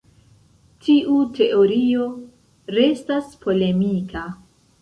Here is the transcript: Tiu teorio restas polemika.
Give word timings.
Tiu 0.85 1.17
teorio 1.39 2.09
restas 2.79 3.31
polemika. 3.45 4.27